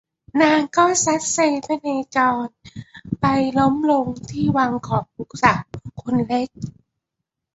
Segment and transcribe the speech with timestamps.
[0.41, 2.45] นางก็ซัดเซพเนจร
[3.19, 3.25] ไป
[3.57, 5.61] ล้มลงที่วังของลูกสาว
[6.01, 6.49] คนเล็ก